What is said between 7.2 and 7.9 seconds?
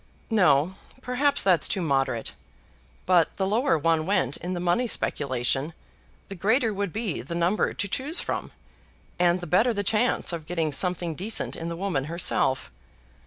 the number to